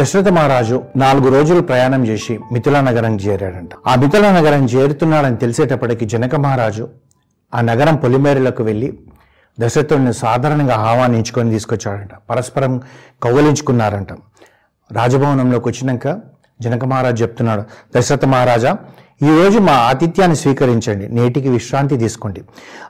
దశరథ 0.00 0.28
మహారాజు 0.28 0.82
నాలుగు 0.96 1.34
రోజులు 1.34 1.60
ప్రయాణం 1.60 2.06
చేసి 2.06 2.38
మిథుల 2.52 2.80
నగరం 2.80 3.16
చేరాడంట. 3.16 3.70
ఆ 3.86 3.94
మిథుల 3.94 4.30
నగరం 4.30 4.64
చేరుతున్నాడని 4.64 5.36
తెలిసేటప్పటికి 5.36 6.04
జనక 6.06 6.34
మహారాజు 6.34 6.88
ఆ 7.54 7.60
నగరం 7.60 7.96
పొలిమేరులకు 7.96 8.62
వెళ్ళి 8.62 8.98
దశరథుడిని 9.60 10.14
సాధారణంగా 10.14 10.74
ఆహ్వానించుకొని 10.74 11.50
తీసుకొచ్చాడంట. 11.50 12.10
పరస్పరం 12.30 12.80
కౌగలించుకున్నారంట. 13.22 14.12
రాజభవనంలోకి 14.92 15.68
వచ్చినాక 15.68 16.20
జనక 16.60 16.84
మహారాజు 16.84 17.22
చెప్తున్నాడు 17.22 17.64
దశరథ 17.96 18.24
మహారాజా 18.24 18.78
ఈ 19.22 19.28
రోజు 19.28 19.58
మా 19.58 19.72
ఆతిథ్యాన్ని 19.72 20.36
స్వీకరించండి. 20.36 21.08
నేటికి 21.08 21.48
విశ్రాంతి 21.48 21.96
తీసుకోండి. 21.96 22.40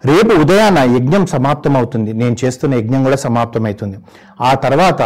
రేపు 0.04 0.40
ఉదయాన 0.40 0.78
యజ్ఞం 0.78 1.26
సమాప్తమవుతుంది. 1.26 2.12
నేను 2.12 2.36
చేస్తున్న 2.44 2.74
యజ్ఞం 2.74 3.04
కూడా 3.04 3.16
సమాప్తమవుతుంది. 3.16 3.96
ఆ 4.40 4.54
తర్వాత 4.54 5.02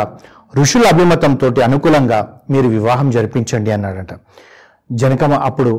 ఋషుల 0.57 0.85
అభిమతంతో 0.93 1.49
అనుకూలంగా 1.65 2.19
మీరు 2.51 2.69
వివాహం 2.69 3.11
జరిపించండి 3.11 3.71
అన్నాడట. 3.71 4.13
జనకమ 4.93 5.35
అప్పుడు 5.49 5.73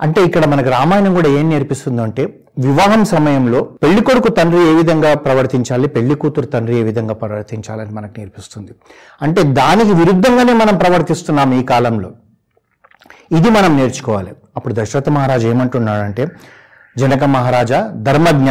అంటే 0.00 0.20
ఇక్కడ 0.24 0.44
మనకు 0.46 0.68
రామాయణం 0.70 1.14
కూడా 1.14 1.28
ఏం 1.28 1.50
నేర్పిస్తుందంటే 1.50 2.22
వివాహం 2.58 3.04
సమయంలో 3.04 3.60
పెళ్ళి 3.82 4.02
కొడుకు 4.02 4.28
తండ్రి 4.28 4.60
ఏ 4.70 4.74
విధంగా 4.74 5.14
ప్రవర్తించాలి 5.14 5.88
పెళ్ళి 5.88 6.14
కూతురు 6.14 6.46
తండ్రి 6.46 6.78
ఏ 6.78 6.82
విధంగా 6.82 7.14
ప్రవర్తించాలని 7.14 7.90
మనకు 7.90 8.14
నేర్పిస్తుంది. 8.18 8.72
అంటే 9.22 9.42
దానికి 9.42 9.92
విరుద్ధంగానే 9.92 10.52
మనం 10.52 10.76
ప్రవర్తిస్తున్నాం 10.76 11.52
ఈ 11.60 11.62
కాలంలో. 11.62 12.10
ఇది 13.32 13.50
మనం 13.50 13.76
నేర్చుకోవాలి. 13.76 14.32
అప్పుడు 14.56 14.74
దశరథ 14.74 15.08
మహారాజు 15.08 15.48
ఏమంటున్నాడంటే 15.48 16.26
జనక 16.98 17.24
మహారాజా 17.24 17.90
ధర్మజ్ఞ 17.96 18.50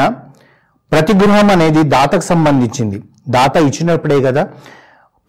ప్రతి 0.91 1.13
గృహం 1.13 1.49
అనేది 1.52 1.84
దాతకు 1.84 2.21
సంబంధించింది. 2.21 3.04
దాత 3.29 3.55
ఇచ్చినప్పుడే 3.57 4.21
కదా 4.21 4.48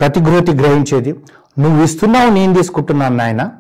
ప్రతిగ్రూతి 0.01 0.53
గ్రహించేది 0.53 1.15
నువ్వు 1.59 1.85
ఇస్తున్నావు 1.85 2.31
నేను 2.31 2.55
తీసుకుంటున్నాను 2.55 3.17
నాయన. 3.17 3.51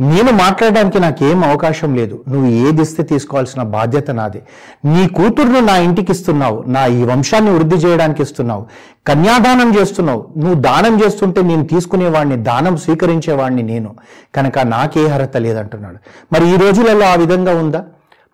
నేను 0.00 0.32
మాట్లాడడానికి 0.32 1.00
నాకు 1.00 1.24
ఏం 1.24 1.44
అవకాశం 1.44 1.94
లేదు. 1.94 2.24
నువ్వు 2.28 2.50
ఏది 2.50 2.82
ఇస్తే 2.82 3.02
తీసుకోవాల్సిన 3.02 3.62
బాధ్యత 3.62 4.10
నాది. 4.10 4.42
నీ 4.84 5.08
కూతురును 5.08 5.60
నా 5.60 5.76
ఇంటికి 5.76 6.12
ఇస్తున్నావు. 6.12 6.64
నా 6.66 6.86
ఈ 6.86 7.02
వంశాన్ని 7.02 7.50
వృద్ధి 7.50 7.76
చేయడానికి 7.76 8.22
ఇస్తున్నావు. 8.22 8.66
కన్యాదానం 9.06 9.78
చేస్తున్నావు. 9.80 10.26
నువ్వు 10.36 10.54
దానం 10.54 11.04
చేస్తుంటే 11.04 11.42
నేను 11.42 11.64
తీసుకునేవాడిని 11.64 12.36
దానం 12.36 12.76
స్వీకరించేవాడిని 12.76 13.62
నేను. 13.62 13.94
కనుక 14.34 14.58
నాకే 14.58 15.08
అర్హత 15.10 15.36
లేదంటున్నాడు. 15.36 15.96
మరి 16.32 16.54
ఈ 16.54 16.56
రోజులలో 16.56 17.06
ఆ 17.06 17.14
విధంగా 17.14 17.56
ఉందా? 17.56 17.84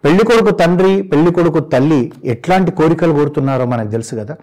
పెళ్ళి 0.04 0.24
కొడుకు 0.24 0.50
తండ్రి 0.50 1.02
పెళ్ళి 1.02 1.32
కొడుకు 1.32 1.58
తల్లి 1.58 2.12
ఎట్లాంటి 2.24 2.70
కోరికలు 2.70 3.12
కోరుతున్నారో 3.12 3.64
మనకు 3.64 3.88
తెలుసు 3.88 4.14
కదా. 4.14 4.36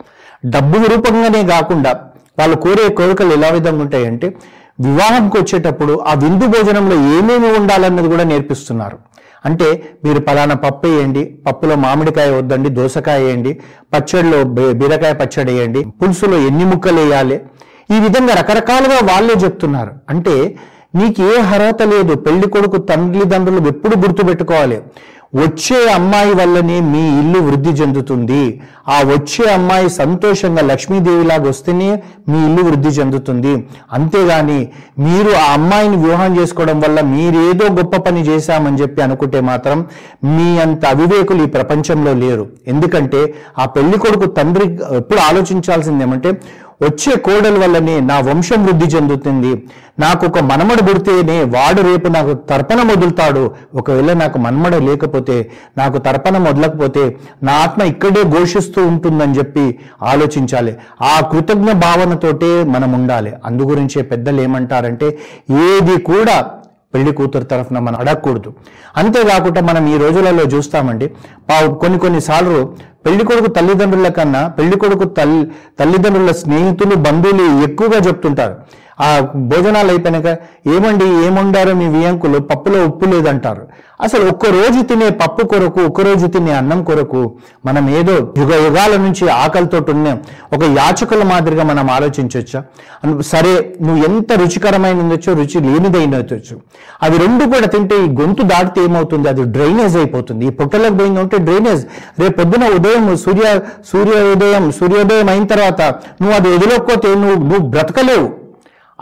డబ్బు 0.46 0.78
రూపంగానే 0.78 1.44
కాకుండా 1.44 2.00
వాళ్ళు 2.40 2.58
కోరే 2.66 2.86
కోరికలు 3.00 3.34
ఎలా 3.38 3.50
విధంగా 3.58 3.82
ఉంటాయంటే 3.86 4.28
వివాహంకి 4.88 5.36
వచ్చేటప్పుడు 5.42 5.94
ఆ 6.10 6.14
విందు 6.24 6.46
భోజనంలో 6.54 6.98
ఏమేమి 7.16 7.50
ఉండాలన్నది 7.60 8.10
కూడా 8.14 8.26
నేర్పిస్తున్నారు. 8.32 8.98
అంటే 9.48 9.68
మీరు 10.06 10.20
పలానా 10.28 10.56
పప్పు 10.64 10.88
వేయండి 10.88 11.22
పప్పులో 11.46 11.76
మామిడికాయ 11.84 12.30
వద్దండి 12.38 12.70
దోసకాయ 12.70 13.20
వేయండి 13.26 13.52
పచ్చడిలో 13.94 14.40
బీరకాయ 14.80 15.14
పచ్చడి 15.22 15.52
వేయండి 15.52 15.82
పులుసులో 16.00 16.38
ఎన్ని 16.48 16.66
ముక్కలు 16.72 17.02
వేయాలి? 17.02 17.38
ఈ 17.96 18.00
విధంగా 18.06 18.34
రకరకాలుగా 18.40 18.98
వాళ్ళే 19.12 19.36
చెప్తున్నారు. 19.44 19.92
అంటే 20.10 20.36
నీకు 20.96 21.22
ఏ 21.30 21.34
అర్హత 21.54 21.82
లేదు 21.94 22.14
పెళ్ళి 22.26 22.48
కొడుకు 22.56 22.78
తల్లిదండ్రులు 22.90 23.62
ఎప్పుడు 23.68 23.96
గుర్తుపెట్టుకోవాలి? 24.04 24.78
వచ్చే 25.34 25.80
అమ్మాయి 25.96 26.32
వల్లనే 26.38 26.78
మీ 26.92 27.02
ఇల్లు 27.22 27.40
వృద్ధి 27.48 27.72
చెందుతుంది. 27.80 28.62
ఆ 28.96 28.98
వచ్చే 29.10 29.44
అమ్మాయి 29.56 29.90
సంతోషంగా 29.98 30.62
లక్ష్మీదేవిలాగా 30.70 31.46
వస్తేనే 31.50 31.90
మీ 32.30 32.40
ఇల్లు 32.48 32.62
వృద్ధి 32.68 32.92
చెందుతుంది. 33.00 33.54
అంతేగాని 33.98 34.60
మీరు 35.06 35.34
ఆ 35.42 35.46
అమ్మాయిని 35.58 35.98
వివాహం 36.06 36.32
చేసుకోవడం 36.40 36.80
వల్ల 36.86 37.02
మీరేదో 37.14 37.68
గొప్ప 37.80 37.98
పని 38.08 38.24
చేశామని 38.30 38.82
చెప్పి 38.82 39.02
అనుకుంటే 39.08 39.42
మాత్రం 39.52 39.82
మీ 40.36 40.48
అంత 40.66 40.86
అవివేకులు 40.94 41.44
ఈ 41.48 41.52
ప్రపంచంలో 41.58 42.14
లేరు. 42.24 42.48
ఎందుకంటే 42.74 43.22
ఆ 43.60 43.66
పెళ్ళి 43.76 44.00
కొడుకు 44.06 44.30
తండ్రి 44.40 44.68
ఎప్పుడు 45.02 45.22
ఆలోచించాల్సింది 45.30 46.04
ఏమంటే 46.08 46.32
వచ్చే 46.86 47.14
కోడల 47.24 47.56
వల్లనే 47.62 47.94
నా 48.10 48.18
వంశం 48.28 48.60
వృద్ధి 48.66 48.88
చెందుతుంది. 48.94 49.50
నాకు 50.04 50.24
ఒక 50.28 50.40
మనమడ 50.50 50.80
పుడితేనే 50.88 51.36
వాడు 51.56 51.82
రేపు 51.88 52.08
నాకు 52.08 52.34
తర్పణ 52.52 52.80
వదులుతాడు 52.90 53.42
ఒకవేళ 53.80 54.14
నాకు 54.22 54.38
మనమడ 54.46 54.76
లేకపోతే 54.86 55.19
నాకు 55.78 55.98
తర్పణం 55.98 56.44
మొదలకపోతే 56.44 57.18
నా 57.44 57.54
ఆత్మ 57.54 57.84
ఇక్కడే 57.84 58.24
ఘోషిస్తూ 58.24 58.88
ఉంటుందని 58.88 59.38
చెప్పి 59.38 59.80
ఆలోచించాలి. 60.04 60.78
ఆ 61.02 61.30
కృతజ్ఞ 61.32 61.72
భావనతోటే 61.72 62.64
మనం 62.64 62.92
ఉండాలి. 62.92 63.34
అందుగురించే 63.46 64.02
పెద్దలు 64.02 64.42
ఏమంటారంటే 64.42 65.18
ఏది 65.52 66.02
కూడా 66.02 66.52
పెళ్ళి 66.94 67.14
కూతురు 67.14 67.44
తరఫున 67.44 67.80
మనం 67.80 68.00
అడగకూడదు. 68.00 68.54
అంతేకాకుండా 68.98 69.62
మనం 69.62 69.88
ఈ 69.88 69.98
రోజులలో 69.98 70.44
చూస్తామండి 70.44 71.08
పా- 71.50 71.74
కొన్ని 71.74 72.00
కొన్నిసార్లు 72.00 72.76
పెళ్ళి 73.06 73.26
కొడుకు 73.26 73.48
తల్లిదండ్రుల 73.48 74.08
కన్నా 74.08 74.48
పెళ్ళి 74.48 74.80
కొడుకు 74.80 75.04
తల్లి 75.04 75.52
తల్లిదండ్రుల 75.80 76.32
స్నేహితులు 76.32 76.96
బంధువులు 76.96 77.64
ఎక్కువగా 77.64 77.98
చెప్తుంటారు. 77.98 78.56
ఆ 79.06 79.10
భోజనాలు 79.52 79.90
అయిపోయినాక 79.94 80.30
ఏమండి 80.76 81.06
ఏముండారో 81.26 81.74
మీ 81.82 81.88
వియంకులు 81.98 82.40
పప్పులో 82.52 82.80
ఉప్పు 82.88 83.06
లేదంటారు. 83.12 83.64
అసలు 84.06 84.24
ఒక్క 84.32 84.46
రోజు 84.56 84.80
తినే 84.90 85.08
పప్పు 85.22 85.44
కొరకు 85.52 85.80
ఒక్క 85.88 86.02
రోజు 86.08 86.26
తినే 86.34 86.52
అన్నం 86.60 86.80
కొరకు 86.90 87.22
మనం 87.68 87.86
ఏదో 88.00 88.14
యుగ 88.42 88.52
యుగాల 88.66 88.94
నుంచి 89.06 89.24
ఆకలితో 89.44 89.80
ఉన్నాం. 89.94 90.18
ఒక 90.56 90.64
యాచకుల 90.80 91.24
మాదిరిగా 91.32 91.64
మనం 91.72 91.88
ఆలోచించవచ్చా 91.96 92.60
సరే 93.32 93.54
నువ్వు 93.86 94.00
ఎంత 94.10 94.40
రుచికరమైన 94.42 95.04
ఉండొచ్చో 95.06 95.34
రుచి 95.42 95.60
లేనిదైనవచ్చు 95.68 96.56
అవి 97.08 97.18
రెండు 97.24 97.44
కూడా 97.54 97.68
తింటే 97.76 97.98
ఈ 98.06 98.08
గొంతు 98.22 98.44
దాటితే 98.54 98.80
ఏమవుతుంది? 98.88 99.28
అది 99.34 99.44
డ్రైనేజ్ 99.56 99.98
అయిపోతుంది. 100.02 100.44
ఈ 100.50 100.54
పొట్టలకు 100.60 100.98
పోయింది 101.02 101.20
ఉంటే 101.26 101.38
డ్రైనేజ్. 101.50 101.84
రేపు 102.22 102.36
పొద్దున 102.42 102.66
ఉదయం 102.78 103.06
సూర్య 103.26 103.48
సూర్యోదయం 103.92 104.66
సూర్యోదయం 104.80 105.30
అయిన 105.36 105.48
తర్వాత 105.54 105.82
నువ్వు 106.22 106.36
అది 106.40 106.50
వదిలేకపోతే 106.56 107.10
నువ్వు 107.24 107.38
నువ్వు 107.50 107.66
బ్రతకలేవు. 107.76 108.30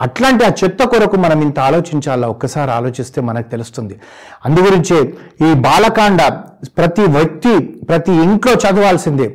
అట్లాంటి 0.01 0.43
ఆ 0.45 0.51
చెత్త 0.63 0.83
కొరకు 0.83 1.15
మనం 1.15 1.41
ఇంత 1.41 1.59
ఆలోచించాలా? 1.59 2.27
ఒక్కసారి 2.27 2.71
ఆలోచిస్తే 2.71 3.21
మనకు 3.21 3.49
తెలుస్తుంది. 3.51 3.99
అందుగురించే 4.45 4.99
ఈ 5.49 5.53
బాలకాండ 5.53 6.21
ప్రతి 6.77 7.01
వ్యక్తి 7.01 7.59
ప్రతి 7.89 8.11
ఇంట్లో 8.11 8.53
చదవాల్సిందే. 8.53 9.27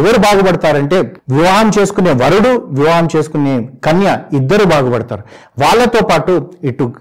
ఎవరు 0.00 0.18
బాగుపడతారంటే 0.18 0.98
వివాహం 1.30 1.70
చేసుకునే 1.78 2.12
వరుడు 2.12 2.52
వివాహం 2.80 3.08
చేసుకునే 3.16 3.68
కన్య 3.84 4.18
ఇద్దరు 4.32 4.64
బాగుపడతారు. 4.64 5.22
వాళ్ళతో 5.62 6.06
పాటు 6.06 6.50
ఇటు 6.64 6.92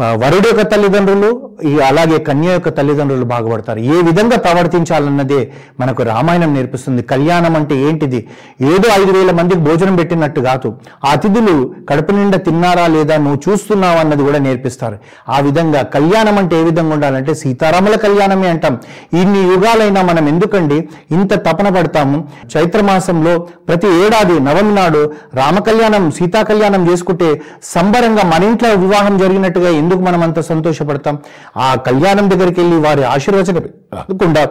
వరుడు 0.00 0.48
యొక్క 0.48 0.62
తల్లిదండ్రులు 0.62 1.50
ఈ 1.64 1.78
అలాగే 1.78 2.18
కన్య 2.18 2.52
యొక్క 2.52 2.68
తల్లిదండ్రులు 2.68 3.24
బాగుపడతారు. 3.24 3.78
ఏ 3.78 4.02
విధంగా 4.02 4.36
ప్రవర్తించాలన్నదే 4.36 5.52
మనకు 5.80 6.02
రామాయణం 6.02 6.54
నేర్పిస్తుంది. 6.54 7.02
కళ్యాణం 7.02 7.56
అంటే 7.56 7.76
ఏంటిది? 7.76 8.28
ఏదో 8.60 9.02
ఐదు 9.02 9.12
వేల 9.18 9.30
మందికి 9.30 9.60
భోజనం 9.60 9.96
పెట్టినట్టు 9.96 10.40
కాదు. 10.40 10.74
ఆ 11.06 11.10
అతిథులు 11.10 11.74
కడుపు 11.90 12.12
నిండా 12.12 12.38
తిన్నారా 12.38 12.86
లేదా 12.86 13.16
నువ్వు 13.16 13.50
చూస్తున్నావు 13.50 13.98
అన్నది 13.98 14.22
కూడా 14.22 14.38
నేర్పిస్తారు. 14.38 14.98
ఆ 15.28 15.40
విధంగా 15.40 15.82
కళ్యాణం 15.82 16.38
అంటే 16.38 16.60
ఏ 16.60 16.62
విధంగా 16.62 16.94
ఉండాలంటే 16.94 17.34
సీతారాముల 17.34 17.96
కళ్యాణమే 17.96 18.48
అంటాం. 18.48 18.80
ఇన్ని 19.12 19.38
యుగాలైనా 19.38 20.02
మనం 20.02 20.28
ఎందుకండి 20.28 20.88
ఇంత 21.10 21.34
తపన 21.34 21.68
పడతాము? 21.68 22.28
చైత్ర 22.56 22.80
మాసంలో 22.80 23.38
ప్రతి 23.38 23.86
ఏడాది 23.86 24.40
నవమి 24.40 24.74
నాడు 24.74 25.12
రామ 25.34 25.58
కళ్యాణం 25.58 26.10
సీతా 26.10 26.42
కళ్యాణం 26.42 26.90
చేసుకుంటే 26.90 27.40
సంబరంగా 27.62 28.22
మన 28.22 28.44
ఇంట్లో 28.44 28.74
వివాహం 28.74 29.18
జరిగినట్టుగా 29.18 29.70
ఎందుకు 29.90 30.04
మనం 30.06 30.22
అంత 30.22 30.40
సంతోషపడతాం? 30.40 31.18
ఆ 31.56 31.74
కళ్యాణం 31.74 32.30
దగ్గరికి 32.30 32.60
వెళ్ళి 32.60 32.76
వారి 32.76 33.04
ఆశీర్వచనం 33.04 33.62
కాకుండా 33.92 34.42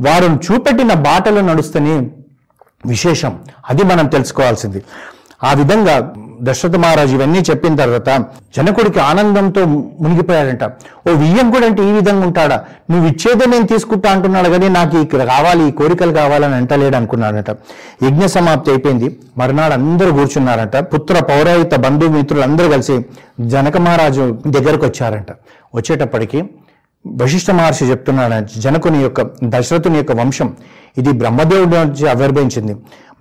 వారిని 0.00 0.38
చూపెట్టిన 0.46 0.92
బాటలు 0.92 1.40
నడుస్తని 1.40 1.94
విశేషం. 2.86 3.38
అది 3.68 3.82
మనం 3.82 4.06
తెలుసుకోవాల్సింది. 4.06 4.82
ఆ 5.44 5.52
విధంగా 5.52 5.94
దశరథ 6.42 6.76
మహారాజు 6.76 7.14
ఇవన్నీ 7.14 7.38
చెప్పిన 7.38 7.76
తర్వాత 7.76 8.24
జనకుడికి 8.56 9.00
ఆనందంతో 9.00 9.64
మునిగిపోయాడంట. 10.00 10.64
ఓ 11.08 11.12
వియ్యంకుడు 11.12 11.66
అంటే 11.66 11.88
ఈ 11.88 11.92
విధంగా 11.92 12.26
ఉంటాడా? 12.26 12.64
నువ్వు 12.90 13.08
ఇచ్చేదే 13.08 13.46
నేను 13.46 13.66
తీసుకుంటా 13.66 14.10
అంటున్నాడు 14.10 14.48
కానీ 14.48 14.68
నాకు 14.68 14.96
ఇక్కడ 14.98 15.22
కావాలి 15.24 15.68
ఈ 15.68 15.70
కోరికలు 15.70 16.12
కావాలని 16.12 16.54
అంటలేడు 16.54 16.96
అనుకున్నాడట. 16.96 17.50
యజ్ఞ 18.04 18.26
సమాప్తి 18.26 18.70
అయిపోయింది. 18.70 19.18
మరునాడు 19.38 19.72
అందరూ 19.72 20.12
కూర్చున్నారంట. 20.12 20.76
పుత్ర 20.76 21.24
పౌరాయుత 21.24 21.74
బంధుమిత్రులు 21.74 22.42
అందరూ 22.42 22.68
కలిసి 22.68 23.04
జనక 23.40 23.76
మహారాజు 23.76 24.38
దగ్గరకు 24.46 24.86
వచ్చారంట. 24.86 25.32
వచ్చేటప్పటికి 25.74 26.42
వశిష్ఠ 27.06 27.50
మహర్షి 27.50 27.84
చెప్తున్నాడు 27.84 28.60
జనకుని 28.60 29.02
యొక్క 29.02 29.20
దశరథుని 29.44 29.96
యొక్క 29.96 30.12
వంశం 30.12 30.56
ఇది 31.00 31.12
బ్రహ్మదేవుడి 31.20 31.76
నుంచి 31.80 32.04
ఆవిర్భవించింది. 32.14 32.74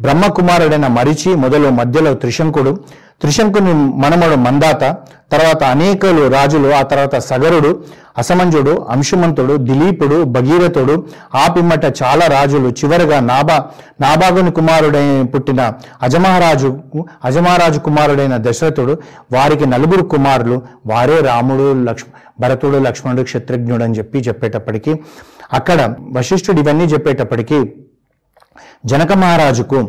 బ్రహ్మకుమారుడైన 0.05 0.87
మరిచి 0.97 1.29
మొదలు 1.43 1.69
మధ్యలో 1.79 2.11
త్రిశంకుడు 2.21 2.71
త్రిశంకుని 3.21 3.71
మనమడు 4.01 4.35
మందాత 4.45 4.81
తర్వాత 5.33 5.61
అనేకలు 5.73 6.23
రాజులు 6.27 6.69
ఆ 6.79 6.81
తర్వాత 6.91 7.15
సగరుడు 7.29 7.71
అసమంజుడు 8.21 8.73
అంశుమంతుడు 8.89 9.53
దిలీపుడు 9.67 10.17
భగీరథుడు 10.35 10.95
ఆ 11.35 11.45
పిమ్మట 11.55 11.85
చాలా 12.01 12.25
రాజులు. 12.27 12.69
చివరగా 12.79 13.17
నాబా 13.29 13.57
నాబాగుని 14.01 14.51
కుమారుడైన 14.51 15.25
పుట్టిన 15.33 15.61
అజమహారాజు 16.01 16.69
అజమహారాజు 17.23 17.79
కుమారుడైన 17.79 18.37
దశరథుడు 18.37 18.95
వారికి 19.33 19.65
నలుగురు 19.65 20.05
కుమారులు 20.13 20.57
వారే 20.85 21.17
రాముడు 21.21 21.67
లక్ష్మ 21.89 22.09
భరతుడు 22.41 22.77
లక్ష్మణుడు 22.77 23.23
క్షత్రజ్ఞుడు 23.23 23.83
అని 23.83 23.97
చెప్పి 23.97 24.17
చెప్పేటప్పటికీ 24.19 24.91
అక్కడ 25.49 25.79
వశిష్ఠుడు 26.15 26.59
ఇవన్నీ 26.59 26.85
చెప్పేటప్పటికీ 26.85 27.59
జనక 28.85 29.11
మహారాజుకు 29.13 29.79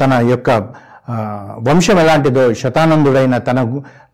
తన 0.00 0.12
యొక్క 0.30 0.50
వంశం 1.68 1.98
ఎలాంటిదో 1.98 2.42
శతానందుడైన 2.52 3.36
తన 3.38 3.58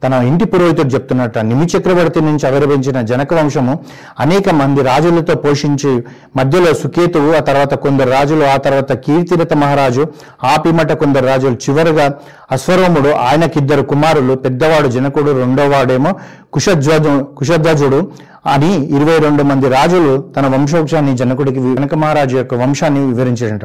తన 0.04 0.14
ఇంటి 0.22 0.44
పురోహితుడు 0.44 0.90
చెప్తున్నట్టు 0.94 1.40
నిమి 1.40 1.66
చక్రవర్తి 1.66 2.20
నుంచి 2.20 2.44
ఆవిర్భవించిన 2.46 2.98
జనక 3.00 3.34
వంశము 3.34 3.74
అనేక 4.18 4.48
మంది 4.52 4.80
రాజులతో 4.82 5.34
పోషించి 5.34 5.92
మధ్యలో 6.36 6.70
సుకేతువు 6.74 7.30
ఆ 7.34 7.40
తర్వాత 7.40 7.74
కొందరు 7.74 8.10
రాజులు 8.10 8.44
ఆ 8.44 8.56
తర్వాత 8.56 8.92
కీర్తిరథ 9.04 9.54
మహారాజు 9.54 10.04
ఆ 10.44 10.54
పిమ్మట 10.56 10.92
కొందరు 10.92 11.26
రాజులు 11.26 11.58
చివరగా 11.66 12.06
అశ్వరోముడు 12.50 13.12
ఆయనకిద్దరు 13.24 13.84
కుమారులు 13.84 14.36
పెద్దవాడు 14.36 14.88
జనకుడు 14.88 15.32
రెండోవాడేమో 15.40 16.12
కుషధ్వజు 16.52 17.14
కుషధ్వజుడు 17.34 18.00
అని 18.48 18.72
ఇరవై 18.96 19.18
రెండు 19.18 19.42
మంది 19.42 19.68
రాజులు 19.68 20.12
తన 20.36 20.46
వంశోక్షాన్ని 20.46 21.16
జనకుడికి 21.16 21.58
వెనక 21.58 21.94
మహారాజు 21.94 22.36
యొక్క 22.36 22.54
వంశాన్ని 22.54 23.00
వివరించాడంట. 23.00 23.64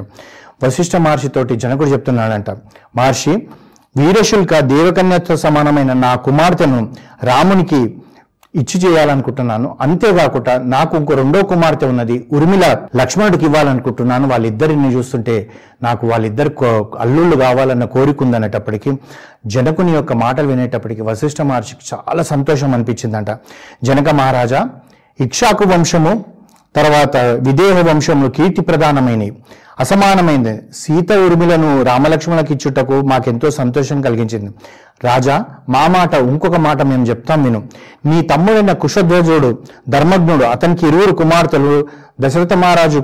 వశిష్ఠ 0.64 0.96
మహర్షితోటి 0.96 1.56
జనకుడు 1.56 1.90
చెప్తున్నాడంట. 1.90 2.50
మహర్షి 2.96 3.34
వీరశుల్క 3.98 4.60
దేవకన్యతో 4.60 5.36
సమానమైన 5.38 5.94
నా 5.94 6.16
కుమార్తెను 6.16 6.80
రామునికి 7.24 7.82
ఇచ్చి 8.56 8.90
చేయాలనుకుంటున్నాను. 8.90 9.78
అంతేకాకుండా 9.82 10.58
నాకు 10.58 10.98
ఇంకో 10.98 11.14
రెండో 11.14 11.44
కుమార్తె 11.44 11.86
ఉన్నది 11.86 12.28
ఉర్మిళ 12.32 12.78
లక్ష్మణుడికి 12.96 13.46
ఇవ్వాలనుకుంటున్నాను. 13.46 14.30
వాళ్ళిద్దరిని 14.30 14.96
చూస్తుంటే 14.96 15.50
నాకు 15.84 16.08
వాళ్ళిద్దరు 16.08 16.50
కో- 16.50 17.00
అల్లుళ్ళు 17.00 17.36
కావాలన్న 17.36 17.86
కోరిక 17.86 18.24
ఉందనేటప్పటికీ 18.24 18.92
జనకుని 19.46 19.92
యొక్క 19.92 20.14
మాటలు 20.14 20.48
వినేటప్పటికి 20.48 21.02
వశిష్ఠ 21.02 21.42
మహర్షికి 21.42 21.96
చాలా 21.96 22.24
సంతోషం 22.24 22.74
అనిపించిందంట. 22.74 23.28
జనక 23.84 24.10
మహారాజా 24.10 24.70
ఇక్షాకు 25.20 25.64
వంశము 25.64 26.26
తర్వాత 26.76 27.18
విదేహ 27.18 27.82
వంశంలో 27.90 28.30
కీర్తి 28.30 28.62
ప్రధానమైనవి. 28.62 29.38
అసమానమైంది. 29.80 30.60
సీత 30.74 31.12
ఉర్మిలను 31.12 31.82
రామలక్ష్మణకి 31.84 32.54
ఇచ్చుటకు 32.54 33.02
మాకెంతో 33.02 33.52
సంతోషం 33.52 34.02
కలిగించింది. 34.02 34.52
రాజా 35.06 35.36
మా 35.70 35.84
మాట 35.96 36.14
ఇంకొక 36.32 36.58
మాట 36.68 36.82
మేము 36.92 37.06
చెప్తాం 37.12 37.44
విను. 37.44 37.60
నీ 38.06 38.18
తమ్ముడైన 38.32 38.72
కుషధ్వజుడు 38.84 39.52
ధర్మజ్ఞుడు 39.90 40.46
అతనికి 40.54 40.84
ఇరువురు 40.88 41.14
కుమార్తెలు 41.22 41.76
దశరథ 42.22 42.54
మహారాజు 42.64 43.00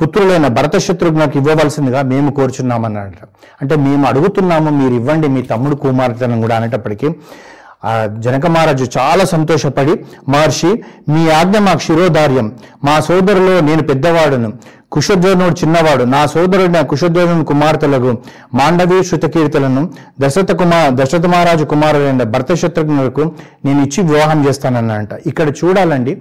పుత్రులైన 0.00 0.46
భరత 0.56 0.76
శత్రుఘ్నకు 0.76 1.36
ఇవ్వవలసిందిగా 1.38 2.00
మేము 2.12 2.30
కోరుచున్నామన్నట 2.30 3.18
అంటే 3.62 3.74
మేము 3.76 4.04
అడుగుతున్నాము 4.06 4.70
మీరు 4.70 4.94
ఇవ్వండి 4.94 5.28
మీ 5.34 5.42
తమ్ముడు 5.42 5.76
కుమార్తెను 5.76 6.40
కూడా 6.40 6.56
అనేటప్పటికీ. 6.56 7.08
ఆ 7.84 7.92
జనక 8.24 8.46
మహారాజు 8.46 8.84
చాలా 8.98 9.24
సంతోషపడి 9.24 9.94
మహర్షి 10.28 10.70
మీ 11.08 11.22
ఆజ్ఞ 11.30 11.56
మా 11.58 11.74
క్షిరోదార్యం 11.74 12.46
మా 12.84 12.94
సోదరులో 13.00 13.54
నేను 13.60 13.82
పెద్దవాడును. 13.82 14.50
కుశధ్వనుడు 14.94 15.54
చిన్నవాడు. 15.62 16.04
నా 16.04 16.26
సోదరుడిన 16.26 16.80
కుశధ్వనుని 16.80 17.44
కుమార్తెలకు 17.44 18.10
మాండవి 18.54 18.98
శృతకీర్తులను 19.04 19.82
దశరథ 20.20 20.52
కుమార్ 20.52 20.94
దశరథ 20.94 21.26
మహారాజు 21.26 21.64
కుమారుడైన 21.64 22.22
భర్త 22.22 22.54
శత్రుఘ్నులకు 22.54 23.24
నేను 23.64 23.80
ఇచ్చి 23.82 24.00
వివాహం 24.12 24.48
చేస్తానన్నంట 24.48 25.12
ఇక్కడ 25.26 25.48
చూడాలండి 25.60 26.14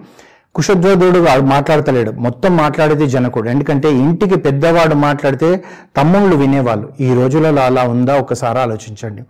కుశధ్వదుడు 0.56 1.20
మాట్లాడతలేడు. 1.54 2.12
మొత్తం 2.25 2.52
మాట్లాడేది 2.58 3.06
జనకుడు. 3.08 3.48
ఎందుకంటే 3.50 3.92
ఇంటికి 3.92 4.36
పెద్దవాడు 4.36 4.96
మాట్లాడితే 4.96 5.50
తమ్ముళ్ళు 5.98 6.36
వినేవాళ్ళు. 6.36 6.90
ఈ 7.00 7.14
రోజులలో 7.14 7.62
అలా 7.62 7.84
ఉందా? 7.94 8.16
ఒకసారి 8.18 8.60
ఆలోచించండి. 8.60 9.24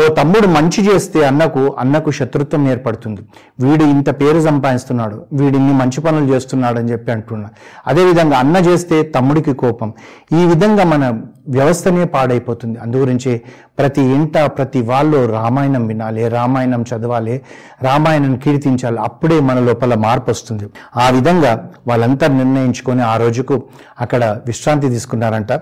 ఓ 0.00 0.04
తమ్ముడు 0.14 0.46
మంచి 0.46 0.80
చేస్తే 0.86 1.24
అన్నకు 1.24 1.62
అన్నకు 1.78 2.10
శత్రుత్వం 2.10 2.68
ఏర్పడుతుంది. 2.68 3.20
వీడు 3.64 3.84
ఇంత 3.84 4.08
పేరు 4.20 4.40
సంపాదిస్తున్నాడు 4.40 5.16
వీడు 5.32 5.56
ఇన్ని 5.56 5.74
మంచి 5.82 6.00
పనులు 6.00 6.26
చేస్తున్నాడు 6.34 6.78
అని 6.78 6.90
చెప్పి 6.92 7.12
అంటున్నా. 7.12 7.48
అదేవిధంగా 7.86 8.38
అన్న 8.38 8.56
చేస్తే 8.56 9.02
తమ్ముడికి 9.16 9.54
కోపం. 9.54 9.92
ఈ 10.40 10.44
విధంగా 10.44 10.84
మన 10.84 11.04
వ్యవస్థనే 11.48 12.04
పాడైపోతుంది. 12.04 12.76
అందుగురించి 12.78 13.32
ప్రతి 13.78 14.02
ఇంట 14.16 14.38
ప్రతి 14.38 14.80
వాళ్ళు 14.82 15.18
రామాయణం 15.26 15.86
వినాలి 15.86 16.28
రామాయణం 16.28 16.84
చదవాలి 16.90 17.34
రామాయణం 17.82 18.36
కీర్తించాలి. 18.36 18.98
అప్పుడే 18.98 19.40
మన 19.40 19.58
లోపల 19.58 19.94
మార్పు 19.94 20.30
వస్తుంది. 20.30 20.66
ఆ 20.96 21.08
విధంగా 21.10 21.52
వాళ్ళంతా 21.88 22.26
నిర్ణయించుకొని 22.26 23.02
ఆ 23.02 23.16
రోజుకు 23.16 23.62
అక్కడ 24.00 24.24
విశ్రాంతి 24.46 24.88
తీసుకున్నారంట. 24.88 25.52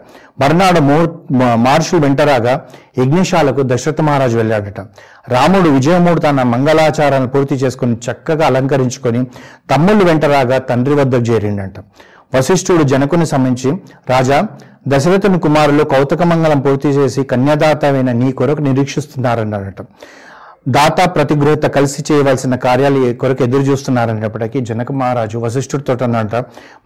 మర్నాడు 0.41 0.81
మో 0.81 0.99
మార్షులు 1.57 2.01
వెంటరాగా 2.01 2.55
యజ్ఞశాలకు 2.99 3.63
దశరథ 3.63 4.01
మహారాజు 4.01 4.37
వెళ్ళాడట. 4.37 4.81
రాముడు 5.29 5.69
విజయమూడు 5.69 6.21
తన 6.21 6.43
మంగళాచారాలను 6.43 7.29
పూర్తి 7.29 7.55
చేసుకుని 7.55 7.97
చక్కగా 8.07 8.47
అలంకరించుకొని 8.47 9.21
తమ్ముళ్ళు 9.71 10.05
వెంటరాగా 10.05 10.59
తండ్రి 10.59 10.95
వద్దకు 10.95 11.23
చేరిండంట. 11.23 11.75
వశిష్ఠుడు 12.35 12.83
జనకుని 12.83 13.27
సంబంధించి 13.27 13.71
రాజా 14.09 14.49
దశరథుని 14.89 15.39
కుమారులు 15.39 15.85
కౌతకమంగళం 15.85 16.61
పూర్తి 16.61 16.89
చేసి 16.89 17.23
కన్యాదాతమైన 17.23 18.13
నీ 18.13 18.33
కొరకు 18.33 18.63
నిరీక్షిస్తున్నారన్నాడట 18.63 19.81
దాత 20.69 21.15
ప్రతిగ్రహత 21.15 21.67
కలిసి 21.67 22.05
చేయవలసిన 22.13 22.55
కార్యాలు 22.55 23.13
కొరకు 23.13 23.45
ఎదురు 23.45 23.63
చూస్తున్నారనేటప్పటికీ 23.63 24.61
జనక 24.61 24.93
మహారాజు 24.93 25.39
వశిష్ఠుడితో 25.39 25.93
అన్నట 25.93 26.37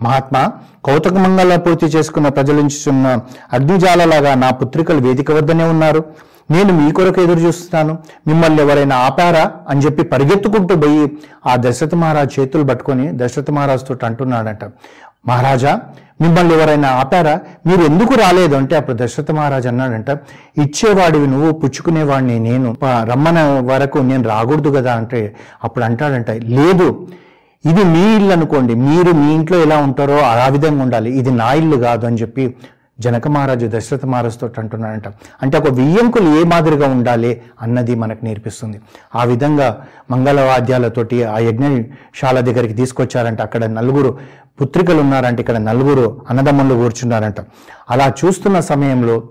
మహాత్మా 0.03 0.53
కౌతక 0.87 1.13
మంగళ 1.13 1.57
పూర్తి 1.57 1.87
చేసుకున్న 1.87 2.29
ప్రజలించుచున్న 2.29 3.21
అగ్నిజాలలాగా 3.53 4.35
నా 4.35 4.51
పుత్రికలు 4.51 5.01
వేదిక 5.01 5.31
వద్దనే 5.31 5.65
ఉన్నారు. 5.65 6.05
నేను 6.51 6.73
మీ 6.73 6.93
కొరకు 6.93 7.21
ఎదురు 7.21 7.39
చూస్తున్నాను. 7.39 7.99
మిమ్మల్ని 8.27 8.63
ఎవరైనా 8.63 8.97
ఆపారా 8.97 9.53
అని 9.69 9.81
చెప్పి 9.81 10.03
పరిగెత్తుకుంటూ 10.03 10.77
పోయి 10.77 11.19
ఆ 11.47 11.57
దశరథ 11.57 11.95
మహారాజు 11.95 12.41
చేతులు 12.41 12.65
పట్టుకొని 12.65 13.11
దశరథ 13.13 13.51
మహారాజుతో 13.51 13.99
అంటున్నాడట. 14.03 14.65
మహారాజా 15.27 15.81
మిమ్మల్ని 16.21 16.53
ఎవరైనా 16.55 16.89
ఆపారా? 17.01 17.35
మీరు 17.67 17.83
ఎందుకు 17.89 18.15
రాలేదు? 18.15 18.55
అంటే 18.55 18.75
అప్పుడు 18.77 18.97
దశరథ 19.01 19.31
మహారాజు 19.39 19.69
అన్నాడంట 19.69 20.11
ఇచ్చేవాడివి 20.65 21.27
నువ్వు 21.27 21.51
పుచ్చుకునేవాడిని 21.63 22.37
నేను. 22.49 22.71
రమ్మన 23.13 23.39
వరకు 23.73 23.99
నేను 24.11 24.25
రాకూడదు 24.29 24.73
కదా 24.79 24.95
అంటే 25.01 25.21
అప్పుడు 25.65 25.85
అంటాడంట 25.85 26.31
లేదు 26.59 26.89
ఇది 27.65 27.83
మీ 27.93 28.03
ఇల్లు 28.17 28.33
అనుకోండి. 28.33 28.75
మీరు 28.89 29.13
మీ 29.21 29.29
ఇంట్లో 29.35 29.59
ఎలా 29.67 29.77
ఉంటారో 29.87 30.19
ఆ 30.23 30.49
విధంగా 30.57 30.83
ఉండాలి. 30.83 31.11
ఇది 31.21 31.31
నా 31.43 31.49
ఇల్లు 31.61 31.77
కాదు 31.77 32.05
అని 32.07 32.17
చెప్పి 32.17 32.45
జనక 33.01 33.29
మహారాజు 33.29 33.71
దశరథ 33.75 34.05
మహారాజుతో 34.05 34.51
అంటున్నాడంట. 34.59 35.09
అంటే 35.43 35.59
ఒక 35.59 35.69
వియ్యంకులు 35.69 36.29
ఏ 36.41 36.43
మాదిరిగా 36.43 36.89
ఉండాలి 36.89 37.43
అన్నది 37.63 37.95
మనకు 37.95 38.25
నేర్పిస్తుంది. 38.25 38.81
ఆ 39.15 39.25
విధంగా 39.25 39.87
మంగళవాద్యాలతోటి 40.11 41.25
ఆ 41.25 41.39
యజ్ఞశాల 41.39 42.41
దగ్గరికి 42.41 42.75
తీసుకొచ్చారంట. 42.75 43.41
అక్కడ 43.41 43.65
నలుగురు 43.65 44.19
పుత్రికలు 44.61 45.01
ఉన్నారంట 45.01 45.41
ఇక్కడ 45.41 45.57
నలుగురు 45.57 46.21
అన్నదమ్ములు 46.31 46.75
కూర్చున్నారంట. 46.75 47.41
అలా 47.91 48.13
చూస్తున్న 48.25 48.61
సమయంలో 48.61 49.29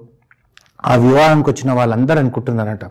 ఆ 0.86 0.96
వివాహానికి 0.96 1.50
వచ్చిన 1.50 1.72
వాళ్ళందరూ 1.72 2.20
అనుకుంటున్నారట. 2.20 2.86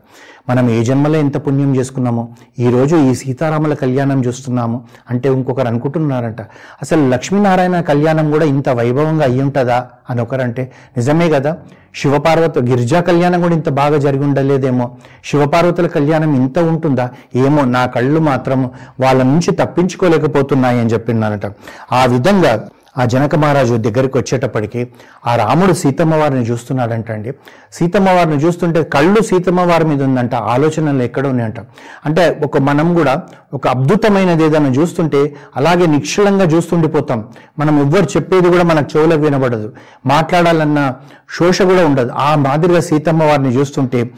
మనం 0.48 0.70
ఏ 0.70 0.82
జన్మలో 0.84 1.18
ఎంత 1.18 1.36
పుణ్యం 1.46 1.76
చేసుకున్నామో 1.76 2.22
ఈ 2.58 2.70
రోజు 2.70 2.96
ఈ 2.96 3.14
సీతారాముల 3.14 3.74
కళ్యాణం 3.74 4.18
చూస్తున్నాము 4.26 4.78
అంటే 5.10 5.28
ఇంకొకరు 5.28 5.68
అనుకుంటున్నారంట. 5.68 6.40
అసలు 6.82 7.08
లక్ష్మీనారాయణ 7.08 7.80
కళ్యాణం 7.80 8.30
కూడా 8.30 8.44
ఇంత 8.44 8.68
వైభవంగా 8.80 9.24
అయ్యి 9.24 9.42
ఉంటుందా 9.42 9.78
అని 10.10 10.20
ఒకరంటే 10.20 10.64
నిజమే 10.96 11.28
కదా 11.28 11.52
శివపార్వతి 11.94 12.60
గిరిజా 12.60 13.00
కళ్యాణం 13.00 13.40
కూడా 13.42 13.54
ఇంత 13.54 13.68
బాగా 13.70 13.96
జరిగి 13.96 14.24
ఉండలేదేమో 14.24 14.86
శివపార్వతుల 15.24 15.86
కళ్యాణం 15.86 16.30
ఇంత 16.34 16.58
ఉంటుందా 16.58 17.06
ఏమో 17.34 17.64
నా 17.64 17.86
కళ్ళు 17.86 18.20
మాత్రం 18.20 18.60
వాళ్ళ 19.00 19.22
నుంచి 19.22 19.52
తప్పించుకోలేకపోతున్నాయి 19.52 20.80
అని 20.80 20.90
చెప్పినారట 20.90 21.46
ఆ 21.92 22.04
విధంగా 22.06 22.52
ఆ 22.98 23.04
జనక 23.04 23.34
మహారాజు 23.34 23.74
దగ్గరికి 23.74 24.18
వచ్చేటప్పటికి 24.18 24.88
ఆ 25.26 25.36
రాముడు 25.36 25.72
సీతమ్మ 25.72 26.14
వారిని 26.14 26.40
చూస్తున్నాడంటండి. 26.40 27.32
సీతమ్మ 27.72 28.10
వారిని 28.10 28.36
చూస్తుంటే 28.36 28.82
కళ్ళు 28.82 29.22
సీతమ్మ 29.22 29.60
వారి 29.60 29.84
మీద 29.84 30.02
ఉందంట 30.02 30.34
ఆలోచనలు 30.34 31.02
ఎక్కడ 31.02 31.26
ఉన్నాయంట. 31.26 31.60
అంటే 32.06 32.40
ఒక 32.44 32.58
మనం 32.58 32.94
కూడా 32.94 33.22
ఒక 33.54 33.68
అద్భుతమైనది 33.68 34.44
ఏదైనా 34.44 34.68
చూస్తుంటే 34.68 35.34
అలాగే 35.56 35.86
నిక్షలంగా 35.86 36.44
చూస్తుండిపోతాం. 36.44 37.28
మనం 37.58 37.80
ఎవ్వరు 37.80 38.04
చెప్పేది 38.04 38.48
కూడా 38.48 38.62
మనకు 38.62 38.98
చెవులకు 38.98 39.20
వినబడదు. 39.20 39.72
మాట్లాడాలన్న 40.06 40.94
శోష 41.38 41.62
కూడా 41.62 41.86
ఉండదు. 41.86 42.10
ఆ 42.12 42.34
మాదిరిగా 42.34 42.80
సీతమ్మ 42.80 43.24
వారిని 43.24 43.58
చూస్తుంటే 43.58 44.10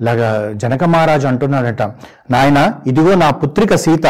లాగా 0.00 0.28
జనక 0.62 0.84
మహారాజు 0.84 1.26
అంటున్నాడట 1.26 1.82
నాయన 2.30 2.58
ఇదిగో 2.86 3.14
నా 3.14 3.28
పుత్రిక 3.30 3.74
సీత 3.74 4.06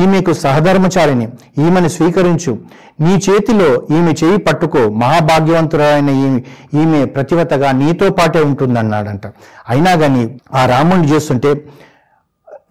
ఈమెకు 0.00 0.32
సహధర్మచారిని 0.32 1.26
ఈమెను 1.58 1.88
స్వీకరించు. 1.88 2.52
నీ 3.00 3.14
చేతిలో 3.26 3.68
ఈమె 3.96 4.12
చేయి 4.22 4.38
పట్టుకో 4.48 4.82
మహాభాగ్యవంతురాలైన 5.02 6.10
ఈమె 6.24 6.40
ఈమె 6.82 7.00
ప్రతివతగా 7.04 7.70
నీతో 7.72 8.08
పాటే 8.10 8.42
ఉంటుందన్నాడంట. 8.50 9.26
అయినా 9.68 9.94
కానీ 10.02 10.22
ఆ 10.54 10.66
రాముడిని 10.66 11.08
చేస్తుంటే 11.12 11.52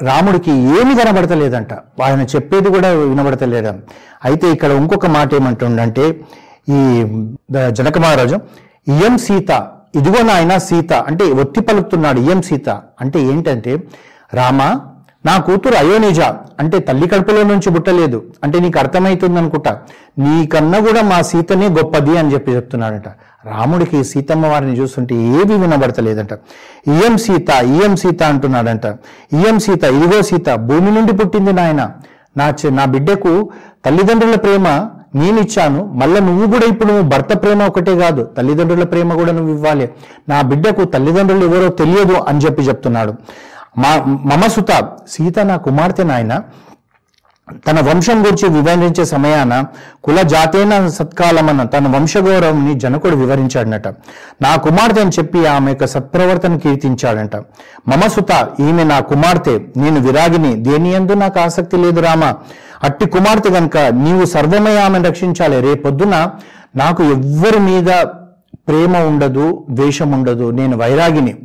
రాముడికి 0.09 0.51
ఏమి 0.51 0.93
కనబడతలేదంట. 0.99 1.73
ఆయన 2.05 2.21
చెప్పేది 2.35 2.69
కూడా 2.69 2.89
వినబడతలేదు? 3.11 3.73
అయితే 4.27 4.47
ఇక్కడ 4.51 4.71
ఇంకొక 4.71 5.07
మాట 5.17 5.33
ఏమంటుండంటే 5.33 6.05
ఈ 6.69 6.79
జనక 7.77 7.97
మహారాజు 7.97 8.37
ఇయం 8.95 9.15
సీత 9.17 9.51
ఇదిగో 9.95 10.21
నాయన 10.23 10.53
సీత 10.67 10.93
అంటే 11.09 11.25
ఒత్తి 11.41 11.61
పలుకుతున్నాడు 11.61 12.19
ఏం 12.31 12.41
సీత. 12.41 12.69
అంటే 13.01 13.19
ఏంటంటే 13.31 13.73
రామ 14.33 14.61
నా 15.25 15.33
కూతురు 15.37 15.75
అయోనిజ 15.75 16.19
అంటే 16.61 16.77
తల్లి 16.79 17.07
కడుపులో 17.07 17.41
నుంచి 17.49 17.69
పుట్టలేదు 17.73 18.19
అంటే 18.43 18.57
నీకు 18.59 18.77
అర్థమవుతుంది 18.79 19.39
అనుకుంటా 19.39 19.71
నీకన్నా 20.19 20.79
కూడా 20.79 21.01
మా 21.01 21.19
సీతనే 21.21 21.67
గొప్పది 21.77 22.13
అని 22.17 22.33
చెప్పి 22.33 22.51
చెప్తున్నాడట. 22.51 23.07
రాముడికి 23.45 23.99
సీతమ్మ 24.03 24.45
వారిని 24.45 24.73
చూస్తుంటే 24.79 25.15
ఏవి 25.15 25.55
వినబడతలేదంట. 25.63 26.33
ఏం 27.03 27.13
సీత 27.17 27.49
ఏం 27.83 27.95
సీత 27.95 28.23
అంటున్నాడంట. 28.23 28.85
ఏం 29.47 29.59
సీత 29.59 29.83
ఇదిగో 29.97 30.21
సీత 30.21 30.49
భూమి 30.69 30.91
నుండి 30.91 31.13
పుట్టింది 31.19 31.53
నాయన. 31.53 31.83
నా 32.37 32.47
నా 32.79 32.85
బిడ్డకు 32.85 33.33
తల్లిదండ్రుల 33.85 34.35
ప్రేమ 34.35 34.67
నేను 35.13 35.39
ఇచ్చాను 35.39 35.83
మళ్ళీ 36.01 36.19
నువ్వు 36.19 36.45
కూడా 36.53 36.65
ఇప్పుడు 36.65 36.89
నువ్వు 36.89 37.09
భర్త 37.09 37.33
ప్రేమ 37.43 37.63
ఒకటే 37.63 37.95
కాదు 37.97 38.23
తల్లిదండ్రుల 38.37 38.83
ప్రేమ 38.83 39.13
కూడా 39.13 39.31
నువ్వు 39.31 39.53
ఇవ్వాలి. 39.53 39.89
నా 40.29 40.41
బిడ్డకు 40.41 40.83
తల్లిదండ్రులు 40.83 41.45
ఎవరో 41.45 41.69
తెలియదు 41.69 42.13
అని 42.13 42.39
చెప్పి 42.39 42.61
చెప్తున్నాడు. 42.61 43.13
మా 43.77 43.91
మమ 44.05 44.47
సుత 44.47 44.71
సీత 45.07 45.39
నా 45.39 45.57
కుమార్తె 45.57 46.03
నాయన 46.03 46.35
తన 47.67 47.79
వంశం 47.79 48.17
గురించి 48.25 48.49
వివరించే 48.49 49.05
సమయాన 49.05 49.65
కుల 50.03 50.21
జాతేన 50.21 50.87
సత్కాలమన్న 50.87 51.63
తన 51.63 51.87
వంశగౌరవంని 51.95 52.73
జనకుడు 52.79 53.15
వివరించాడనట. 53.15 53.87
నా 54.41 54.55
కుమార్తె 54.55 55.01
అని 55.01 55.11
చెప్పి 55.19 55.47
ఆమె 55.47 55.71
యొక్క 55.71 55.85
సత్ప్రవర్తన 55.85 56.57
కీర్తించాడంట. 56.57 57.35
మమసుత 57.87 58.49
ఈమె 58.59 58.83
నా 58.83 58.99
కుమార్తె 58.99 59.59
నేను 59.77 59.99
విరాగిని 59.99 60.55
దేని 60.55 60.93
యందు 60.93 61.13
నాకు 61.13 61.39
ఆసక్తి 61.39 61.77
లేదు 61.77 61.99
రామ? 61.99 62.33
అట్టి 62.83 63.05
కుమార్తె 63.05 63.49
గనుక 63.49 63.77
నీవు 63.77 64.25
సర్వమయ 64.25 64.79
ఆమెను 64.79 65.07
రక్షించాలి. 65.07 65.61
రేపొద్దున 65.61 66.31
నాకు 66.75 67.03
ఎవ్వరి 67.03 67.59
మీద 67.59 67.89
ప్రేమ 68.67 68.97
ఉండదు 68.97 69.65
ద్వేషం 69.69 70.11
ఉండదు. 70.11 70.51
నేను 70.51 70.77
వైరాగిని. 70.77 71.35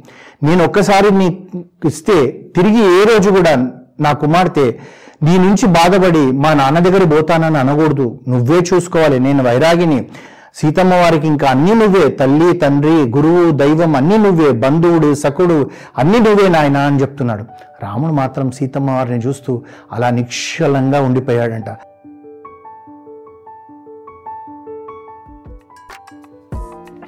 నేను 0.42 0.64
ఒక్కసారి 0.64 1.10
నీ 1.10 1.46
ఇస్తే 1.84 2.16
తిరిగి 2.56 3.00
ఏ 3.00 3.04
రోజు 3.04 3.30
కూడా 3.30 3.52
నా 4.00 4.12
కుమార్తె 4.12 4.74
నీ 5.22 5.38
నుంచి 5.38 5.66
బాధపడి 5.66 6.24
మా 6.32 6.54
నాన్న 6.54 6.78
దగ్గర 6.78 7.04
పోతానని 7.04 7.58
అనకూడదు. 7.58 8.20
నువ్వే 8.28 8.58
చూసుకోవాలి. 8.74 9.20
నేను 9.20 9.44
వైరాగిని. 9.44 10.06
సీతమ్మ 10.56 10.94
వారికి 10.94 11.26
ఇంకా 11.26 11.48
అన్ని 11.48 11.74
నువ్వే 11.74 12.10
తల్లి 12.10 12.58
తండ్రి 12.58 12.90
గురువు 12.90 13.50
దైవం 13.50 13.96
అన్ని 13.96 14.18
నువ్వే 14.18 14.50
బంధువుడు 14.50 15.14
సకుడు 15.14 15.70
అన్ని 15.98 16.20
నువ్వే 16.20 16.48
నాయన 16.48 16.76
అని 16.76 17.00
చెప్తున్నాడు. 17.00 17.44
రాముడు 17.82 18.12
మాత్రం 18.12 18.50
సీతమ్మ 18.50 18.90
వారిని 18.90 19.18
చూస్తూ 19.26 19.62
అలా 19.92 20.10
నిక్షలంగా 20.10 21.00
ఉండిపోయాడంట. 21.00 21.68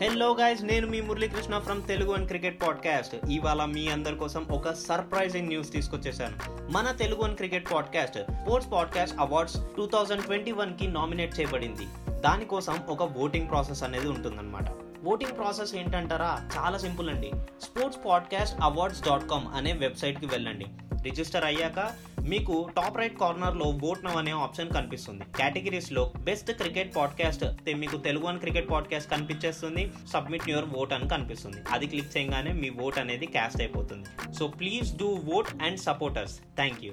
హలో 0.03 0.37
గైస్ 0.41 0.63
నేను 0.65 0.87
మీ 0.87 1.01
Muralikrishna 1.01 1.59
from 1.59 1.83
Telugu 1.89 2.13
and 2.13 2.27
cricket 2.27 2.63
podcast 2.63 3.17
ఇవాళ 3.31 3.65
మీ 3.65 3.89
అందరి 3.89 4.15
కోసం 4.15 4.43
ఒక 4.51 4.69
సర్ప్రైజింగ్ 4.89 5.49
న్యూస్ 5.49 5.73
తీసుకొచ్చేసాను. 5.73 6.37
మన 6.73 6.85
Telugu 6.99 7.25
and 7.25 7.37
cricket 7.37 7.73
podcast 7.75 8.19
sports 8.19 8.73
podcast 8.73 9.17
awards 9.21 9.57
two 9.77 9.87
thousand 9.87 10.23
twenty 10.23 10.53
వన్కి 10.53 10.89
నామినేట్ 10.89 11.41
చేయబడింది. 11.41 11.89
దానికోసం 12.21 12.87
ఒక 12.89 13.03
ఓటింగ్ 13.03 13.49
ప్రాసెస్ 13.49 13.83
అనేది 13.83 14.09
ఉంటుందన్నమాట. 14.09 14.65
ఓటింగ్ 15.07 15.37
ప్రాసెస్ 15.37 15.75
ఏంటంటారా? 15.75 16.51
చాలా 16.57 16.79
సింపుల్ 16.79 17.11
అండి. 17.11 17.31
Sports 17.63 18.01
podcast 18.07 18.57
awards 18.63 19.03
dot 19.03 19.29
com 19.29 19.47
అనే 19.55 19.73
వెబ్సైట్కి 19.73 20.27
వెళ్ళండి. 20.27 20.67
రిజిస్టర్ 21.03 21.45
అయ్యాక 21.45 21.93
మీకు 22.29 22.71
టాప్ 22.77 22.99
రైట్ 22.99 23.19
కార్నర్లో 23.19 23.79
ఓట్ 23.85 24.05
నవ్ 24.05 24.17
అనే 24.17 24.31
ఆప్షన్ 24.31 24.71
కనిపిస్తుంది. 24.71 25.23
కేటగిరీస్లో 25.37 26.13
బెస్ట్ 26.17 26.53
క్రికెట్ 26.53 26.97
పాడ్కాస్ట్ 26.97 27.45
మీకు 27.75 27.97
తెలుగు 27.97 28.27
అని 28.27 28.39
క్రికెట్ 28.39 28.71
పాడ్కాస్ట్ 28.71 29.11
కనిపించేస్తుంది. 29.11 29.93
సబ్మిట్ 30.13 30.49
యువర్ 30.49 30.67
ఓట్ 30.77 30.93
అని 30.93 31.09
కనిపిస్తుంది. 31.09 31.57
అది 31.71 31.87
క్లిక్ 31.87 32.17
చేయగానే 32.17 32.53
మీ 32.53 32.71
ఓట్ 32.71 32.99
అనేది 32.99 33.27
క్యాస్ట్ 33.27 33.61
అయిపోతుంది. 33.61 34.35
So 34.35 34.49
please 34.49 34.97
do 34.97 35.21
vote 35.35 35.63
and 35.63 35.81
supporters 35.81 36.39
thank 36.39 36.85
you 36.85 36.93